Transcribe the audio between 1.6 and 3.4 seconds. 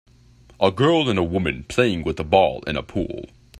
playing with a ball in a pool.